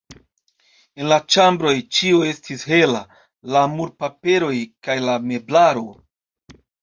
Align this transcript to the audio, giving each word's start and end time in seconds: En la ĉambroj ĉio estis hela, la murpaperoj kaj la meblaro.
En 1.01 1.09
la 1.11 1.17
ĉambroj 1.35 1.73
ĉio 1.97 2.21
estis 2.29 2.63
hela, 2.71 3.01
la 3.55 3.61
murpaperoj 3.75 4.55
kaj 4.87 4.97
la 5.11 5.19
meblaro. 5.33 5.87